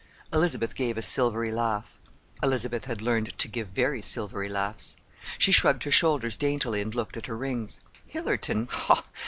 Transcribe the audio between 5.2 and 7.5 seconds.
She shrugged her shoulders daintily and looked at her